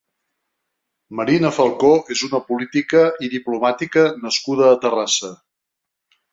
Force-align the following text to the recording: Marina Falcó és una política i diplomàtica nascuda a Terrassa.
Marina 1.19 1.51
Falcó 1.57 1.91
és 2.15 2.25
una 2.29 2.41
política 2.49 3.05
i 3.27 3.31
diplomàtica 3.37 4.09
nascuda 4.25 4.69
a 4.73 4.83
Terrassa. 4.87 5.35